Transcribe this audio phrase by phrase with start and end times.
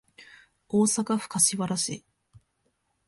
[0.67, 2.03] 大阪府柏原市